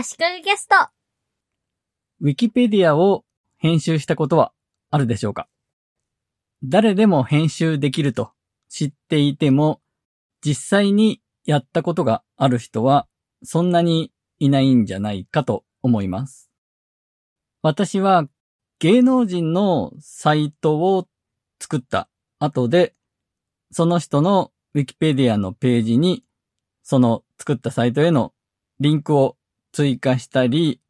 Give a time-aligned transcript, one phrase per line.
[0.00, 0.76] 足利ゲスト。
[2.20, 3.24] ウィキペディアを
[3.56, 4.52] 編集したことは
[4.92, 5.48] あるでしょうか？
[6.62, 8.30] 誰でも編集できると
[8.68, 9.80] 知っていても、
[10.40, 13.08] 実際にやったことがある人は
[13.42, 16.48] そんなにいないんじゃないかと思います。
[17.62, 18.28] 私は
[18.78, 21.08] 芸能人のサイトを
[21.58, 22.08] 作った
[22.38, 22.94] 後で、
[23.72, 26.22] その人のウィキペディアのページに、
[26.84, 28.32] その作ったサイトへの
[28.78, 29.34] リンクを
[29.78, 30.80] 追加したり、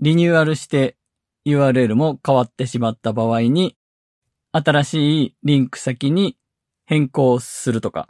[0.00, 0.96] リニューアルして
[1.46, 3.76] URL も変わってしまった場合に、
[4.50, 6.36] 新しいリンク先に
[6.84, 8.08] 変更するとか、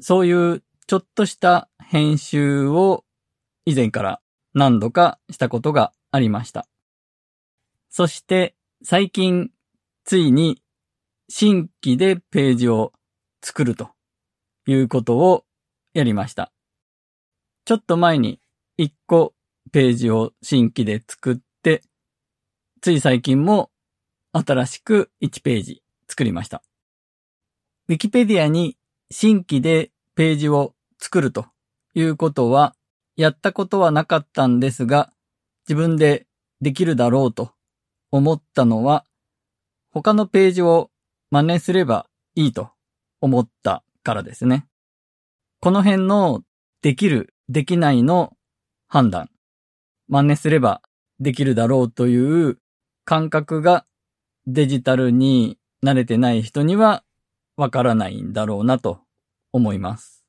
[0.00, 3.06] そういうちょっとした編集を
[3.64, 4.20] 以前から
[4.52, 6.68] 何度かしたことがありました。
[7.88, 9.50] そして最近
[10.04, 10.60] ついに
[11.30, 12.92] 新規でページを
[13.42, 13.92] 作ると
[14.66, 15.46] いうことを
[15.94, 16.52] やりました。
[17.64, 18.40] ちょっと前に
[18.78, 19.34] 1個
[19.72, 21.82] ページを新規で作って、
[22.80, 23.70] つい最近も
[24.32, 26.62] 新しく1ページ作りました。
[27.88, 28.76] ウィキペディアに
[29.10, 31.46] 新規でページを作ると
[31.94, 32.74] いうことは
[33.16, 35.12] やったことはなかったんですが、
[35.68, 36.26] 自分で
[36.60, 37.52] できるだろうと
[38.10, 39.04] 思ったのは、
[39.92, 40.90] 他のページを
[41.30, 42.70] 真似すればいいと
[43.20, 44.66] 思ったからですね。
[45.60, 46.42] この辺の
[46.82, 48.32] できる、できないの
[48.88, 49.30] 判断。
[50.08, 50.82] 真似すれば
[51.20, 52.58] できるだろうという
[53.04, 53.86] 感覚が
[54.46, 57.04] デジタルに慣れてない人には
[57.56, 59.00] わからないんだろうなと
[59.52, 60.24] 思います。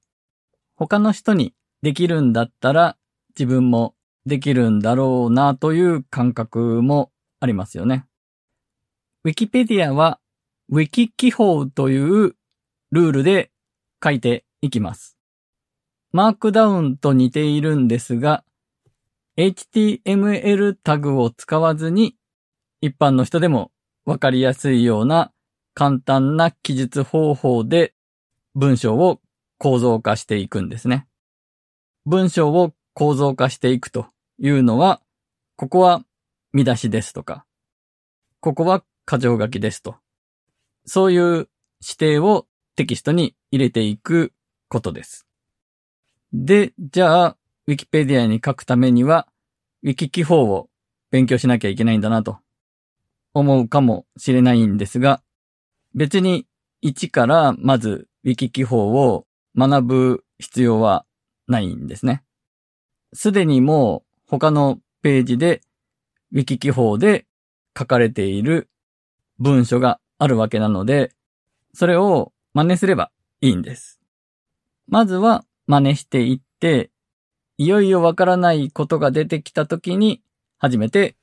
[0.76, 2.98] 他の人にできるんだったら
[3.38, 3.96] 自分も
[4.26, 8.06] できるんだろうなという感覚もありますよね。
[9.24, 10.20] ウィキペディアは
[10.70, 12.36] ウィキ記法という
[12.92, 13.52] ルールで
[14.04, 15.15] 書いていきます。
[16.16, 18.46] マークダウンと似ているんですが、
[19.36, 22.16] HTML タグを使わずに
[22.80, 23.70] 一般の人でも
[24.06, 25.34] わかりやすいような
[25.74, 27.94] 簡単な記述方法で
[28.54, 29.20] 文章を
[29.58, 31.06] 構造化していくんですね。
[32.06, 34.08] 文章を構造化していくと
[34.40, 35.02] いうのは、
[35.58, 36.06] ここは
[36.54, 37.46] 見出しですとか、
[38.40, 39.98] ここは箇条書きですと。
[40.86, 41.50] そういう
[41.84, 42.48] 指定を
[42.78, 44.32] テキストに入れていく
[44.70, 45.25] ことです。
[46.44, 49.28] で、じゃあ、ウィキペディアに書くためには、
[49.84, 50.70] ウィキ記法を
[51.10, 52.40] 勉強しなきゃいけないんだなと
[53.34, 55.22] 思うかもしれないんですが、
[55.94, 56.46] 別に
[56.82, 59.26] 一からまずウィキ記法を
[59.56, 61.06] 学ぶ必要は
[61.48, 62.22] ないんですね。
[63.14, 65.62] すでにもう他のページで
[66.34, 67.26] ウィキ記法で
[67.78, 68.70] 書かれている
[69.40, 71.14] 文書があるわけなので、
[71.74, 73.10] それを真似すれば
[73.40, 74.02] いいんです。
[74.90, 76.92] まずは真似していって、
[77.58, 80.22] いよいよわからないことが出てきたときに、
[80.58, 81.16] 初めて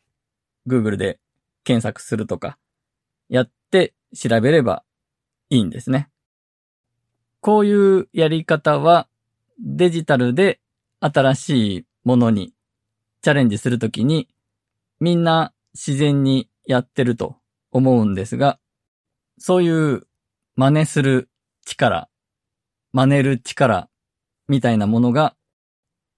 [0.66, 1.18] Google で
[1.64, 2.58] 検索するとか、
[3.28, 4.84] やって調べれば
[5.50, 6.08] いいんですね。
[7.40, 9.08] こういうやり方は
[9.58, 10.60] デジタルで
[11.00, 12.54] 新しいものに
[13.20, 14.28] チャレンジするときに
[15.00, 17.36] みんな自然にやってると
[17.72, 18.58] 思うんですが、
[19.38, 20.06] そういう
[20.54, 21.28] 真似する
[21.64, 22.08] 力、
[22.92, 23.88] 真似る力
[24.52, 25.34] みたいなものが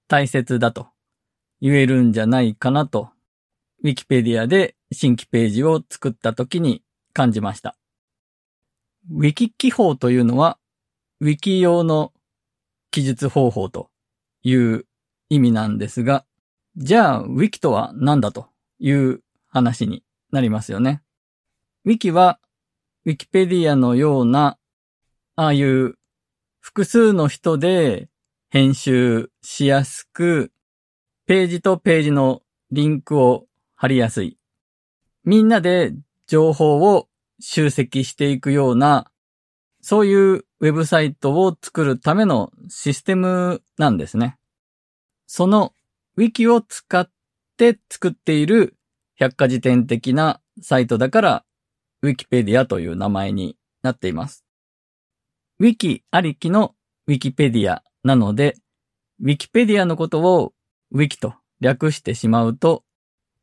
[0.09, 0.89] 大切だと
[1.61, 3.11] 言えるんじゃないかなと、
[3.85, 7.77] ウィキペディアで新規ページを作った時に感じました。
[9.09, 10.59] ウィキ記法というのは、
[11.21, 12.13] ウィキ用の
[12.91, 13.89] 記述方法と
[14.43, 14.85] いう
[15.29, 16.25] 意味なんですが、
[16.77, 18.49] じゃあ、ウィキとは何だと
[18.81, 20.03] いう話に
[20.33, 21.03] なりますよね。
[21.85, 22.41] ウィキは、
[23.05, 24.59] ウィキペディアのような、
[25.37, 25.95] ああいう
[26.65, 28.09] 複数の人で
[28.55, 30.53] 編集しやすく、
[31.27, 34.39] ページとページのリンクを貼りやすい。
[35.25, 35.93] みんなで
[36.29, 37.09] 情報を
[37.41, 39.11] 集積していくような、
[39.81, 44.39] そういうウェブサイトを作るためのシステムなんですね。
[45.27, 45.75] その
[46.17, 47.11] ウィキを使っ
[47.57, 48.77] て作っている
[49.17, 51.45] 百科事典的なサイトだから、
[52.03, 54.45] ウィキペディアという名前になっています。
[55.59, 56.77] ウィキありきの
[57.09, 58.57] ウィキペディアなので、
[59.21, 60.53] ウィキペディアのことを
[60.93, 62.85] ウィキと略してしまうと、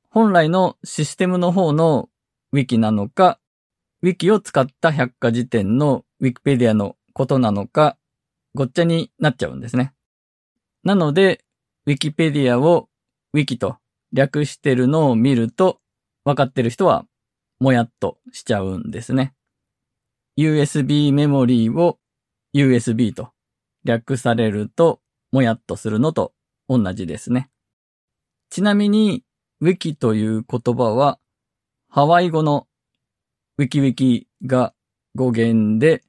[0.09, 2.09] 本来のシステムの方の
[2.51, 3.39] ウィキなのか、
[4.03, 7.97] ウィキを使った百科事典のウィキペディアのことなのか、
[8.53, 9.93] ごっちゃになっちゃうんですね。
[10.83, 11.43] なので、
[11.87, 12.87] ウィキペディアを
[13.33, 13.77] ウィキと
[14.13, 15.79] 略してるのを見ると、
[16.23, 17.05] 分かってる人は
[17.59, 19.33] もやっとしちゃうんですね。
[20.37, 21.97] USB メモリーを
[22.53, 23.31] USB と
[23.83, 25.01] 略されると
[25.31, 26.33] もやっとするのと
[26.67, 27.49] 同じですね。
[28.49, 29.23] ちなみに、
[29.61, 31.19] ウィキという言葉は、
[31.87, 32.67] ハワイ語の
[33.57, 34.73] ウィキウィキが
[35.15, 36.03] 語源で、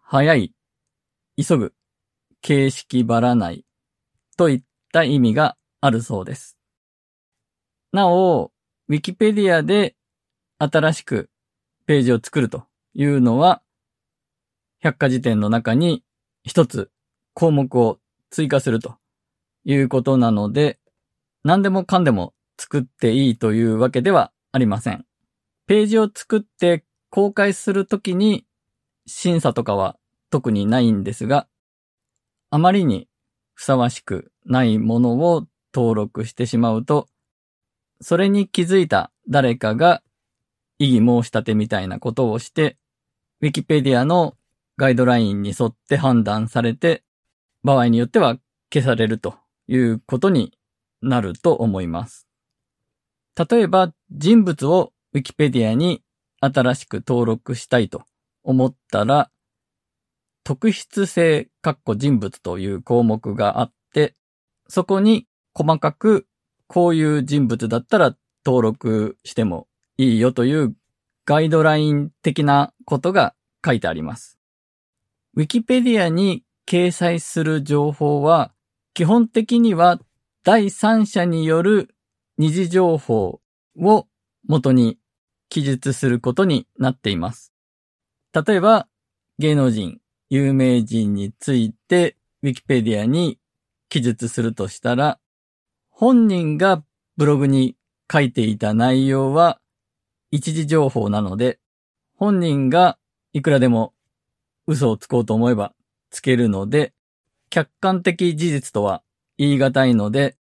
[0.00, 0.54] 早い、
[1.36, 1.74] 急ぐ、
[2.40, 3.64] 形式ばらない
[4.36, 4.62] といっ
[4.92, 6.58] た意味があるそうです。
[7.92, 8.52] なお、
[8.88, 9.94] ウィキペディアで
[10.58, 11.30] 新しく
[11.86, 12.64] ページを作ると
[12.94, 13.62] いうのは、
[14.80, 16.02] 百科事典の中に
[16.44, 16.90] 一つ
[17.34, 17.98] 項目を
[18.30, 18.96] 追加すると
[19.64, 20.78] いうことなので、
[21.44, 25.04] 何でもかんでも作っていいというわけではありません。
[25.66, 28.44] ページを作って公開するときに
[29.06, 29.96] 審査とかは
[30.30, 31.46] 特にないんですが、
[32.50, 33.08] あまりに
[33.54, 37.08] ふさわしくないものを登録してしまうと、
[38.00, 40.02] それに気づいた誰かが
[40.78, 42.76] 異議申し立てみたいなことをして、
[43.40, 44.36] ウィキペディアの
[44.76, 47.02] ガイドラインに沿って判断されて、
[47.62, 48.38] 場合によっては
[48.72, 49.34] 消されると
[49.68, 50.58] いうことに
[51.02, 52.26] なると思います。
[53.50, 56.02] 例えば人物をウィキペディアに
[56.40, 58.02] 新しく登録したいと
[58.42, 59.30] 思ったら、
[60.44, 64.16] 特筆性括弧人物という項目があって、
[64.68, 66.26] そこに細かく
[66.66, 70.74] こういう人物だったら登録してもいいよという
[71.26, 73.34] ガイドライン的なことが
[73.64, 74.41] 書いてあります。
[75.34, 78.52] ウィキペディアに掲載する情報は
[78.92, 79.98] 基本的には
[80.44, 81.94] 第三者による
[82.36, 83.40] 二次情報
[83.78, 84.06] を
[84.46, 84.98] 元に
[85.48, 87.52] 記述することになっています。
[88.34, 88.88] 例えば、
[89.38, 93.38] 芸能人、有名人についてウィキペディアに
[93.88, 95.18] 記述するとしたら、
[95.90, 96.82] 本人が
[97.16, 97.76] ブログに
[98.10, 99.60] 書いていた内容は
[100.30, 101.58] 一時情報なので、
[102.16, 102.98] 本人が
[103.32, 103.94] いくらでも
[104.66, 105.72] 嘘をつこうと思えば
[106.10, 106.92] つけるので、
[107.50, 109.02] 客観的事実とは
[109.38, 110.36] 言い難いので、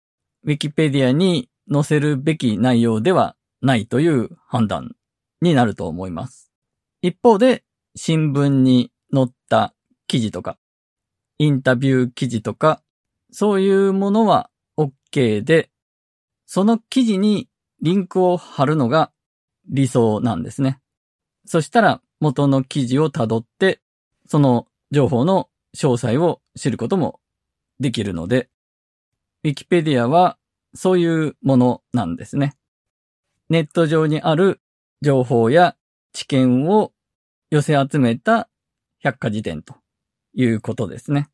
[0.43, 4.95] ウィキペディアに載せるべき内容ではないという判断
[5.41, 6.51] になると思います。
[7.01, 7.63] 一方で、
[7.95, 9.73] 新聞に載った
[10.07, 10.57] 記事とか、
[11.37, 12.81] インタビュー記事とか、
[13.31, 15.69] そういうものは OK で、
[16.45, 17.47] その記事に
[17.81, 19.11] リンクを貼るのが
[19.69, 20.79] 理想なんですね。
[21.45, 23.81] そしたら元の記事を辿って、
[24.29, 27.19] その情報の詳細を知ることも
[27.79, 28.49] できるので、
[29.43, 30.37] ウィキペディアは
[30.75, 32.55] そういうものなんですね。
[33.49, 34.61] ネット上にある
[35.01, 35.75] 情報や
[36.13, 36.91] 知見を
[37.49, 38.49] 寄せ集めた
[38.99, 39.75] 百科事典と
[40.35, 41.29] いうことですね。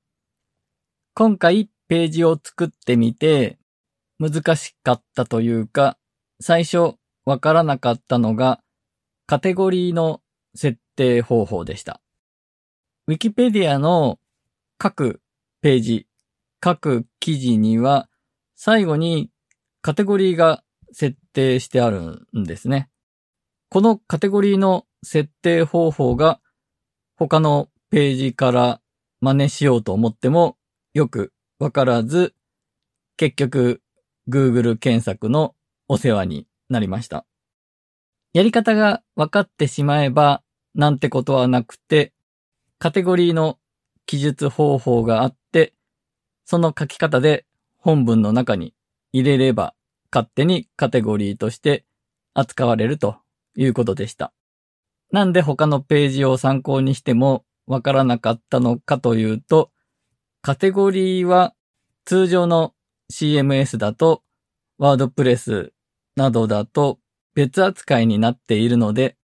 [1.13, 3.57] 今回ページを作ってみて
[4.19, 5.97] 難しかったというか、
[6.39, 6.95] 最初
[7.25, 8.61] わからなかったのが
[9.25, 10.21] カテゴリーの
[10.55, 11.99] 設定方法でした。
[13.07, 14.17] ウィキペディアの
[14.79, 15.21] 各
[15.61, 16.07] ページ、
[16.59, 18.09] 各記事には
[18.55, 19.29] 最後に
[19.83, 22.89] カテゴリーが設定してあるんですね。
[23.69, 26.41] このカテゴリーの設定方法が
[27.15, 28.81] 他のページから
[29.21, 30.57] 真似しようと思っても
[30.95, 32.33] よくわからず、
[33.17, 33.83] 結局
[34.27, 35.53] Google 検索の
[35.87, 37.27] お世話になりました。
[38.33, 40.41] やり方が分かってしまえば
[40.73, 42.11] なんてことはなくて、
[42.77, 43.57] カテゴリーの
[44.05, 45.73] 記述方法があって、
[46.45, 47.45] その書き方で
[47.77, 48.73] 本文の中に
[49.13, 49.73] 入れれば
[50.11, 51.85] 勝手にカテゴリーとして
[52.33, 53.17] 扱われると
[53.55, 54.33] いうことでした。
[55.11, 59.71] なんで他のページを参考にしてもわからなかったのかというと、
[60.41, 61.53] カテゴリーは
[62.05, 62.73] 通常の
[63.11, 64.23] CMS だと
[64.77, 65.73] ワードプレス
[66.15, 66.99] などだと
[67.33, 69.17] 別扱いになっているので、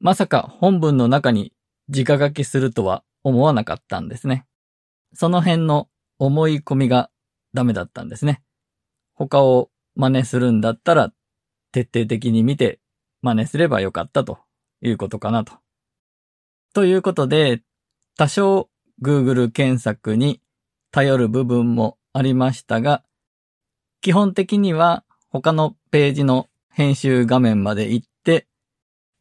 [0.00, 1.53] まさか本文の中に
[1.88, 4.46] 直書きするとは思わなかったんですね。
[5.14, 5.88] その辺の
[6.18, 7.10] 思い込みが
[7.52, 8.42] ダメだったんですね。
[9.14, 11.12] 他を真似するんだったら、
[11.72, 12.80] 徹底的に見て
[13.22, 14.38] 真似すればよかったと
[14.80, 15.54] いうことかなと。
[16.72, 17.62] ということで、
[18.16, 18.68] 多少
[19.02, 20.40] Google 検索に
[20.90, 23.04] 頼る部分もありましたが、
[24.00, 28.46] 基本的には他のページの編集画面まで行って、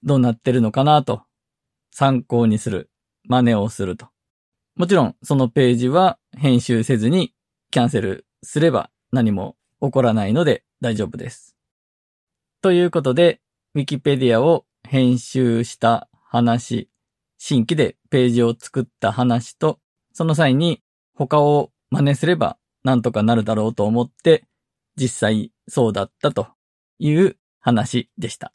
[0.04, 1.24] どうなってるのかなと
[1.96, 2.90] 参考にする、
[3.30, 4.08] 真似をすると。
[4.76, 7.36] もちろんそのページは編集せずに
[7.70, 11.56] キャンセルすれば何も起こらないので大丈夫です。
[12.62, 13.42] ということで、
[13.76, 16.90] Wikipedia を編集した話、
[17.38, 19.80] 新規でページを作った話と、
[20.14, 20.82] その際に
[21.14, 24.46] 他を真似すればなんとかなるだろうと思って、
[24.96, 26.48] 実際そうだったと
[26.98, 28.52] いう話でした。